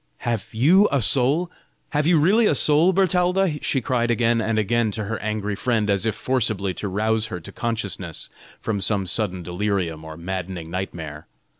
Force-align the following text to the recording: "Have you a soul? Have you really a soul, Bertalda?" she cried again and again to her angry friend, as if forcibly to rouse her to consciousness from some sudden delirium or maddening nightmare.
"Have 0.25 0.47
you 0.51 0.87
a 0.91 0.99
soul? 0.99 1.51
Have 1.89 2.07
you 2.07 2.17
really 2.19 2.47
a 2.47 2.55
soul, 2.55 2.91
Bertalda?" 2.91 3.59
she 3.63 3.81
cried 3.81 4.09
again 4.09 4.41
and 4.41 4.57
again 4.57 4.89
to 4.89 5.03
her 5.05 5.19
angry 5.21 5.53
friend, 5.55 5.91
as 5.91 6.07
if 6.07 6.15
forcibly 6.15 6.73
to 6.73 6.87
rouse 6.87 7.27
her 7.27 7.39
to 7.39 7.51
consciousness 7.51 8.27
from 8.59 8.81
some 8.81 9.05
sudden 9.05 9.43
delirium 9.43 10.03
or 10.03 10.17
maddening 10.17 10.71
nightmare. 10.71 11.27